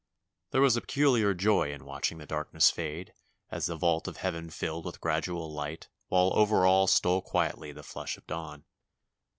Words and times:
There 0.49 0.61
was 0.61 0.75
a 0.75 0.81
peculiar 0.81 1.35
joy 1.35 1.71
in 1.71 1.85
watching 1.85 2.17
the 2.17 2.25
darkness 2.25 2.71
fade 2.71 3.13
as 3.51 3.67
the 3.67 3.75
vault 3.75 4.07
of 4.07 4.17
heaven 4.17 4.49
filled 4.49 4.83
with 4.83 4.99
gradual 4.99 5.53
light 5.53 5.89
while 6.07 6.33
over 6.35 6.65
all 6.65 6.87
stole 6.87 7.21
quietly 7.21 7.71
the 7.71 7.83
flush 7.83 8.17
of 8.17 8.25
dawn. 8.25 8.65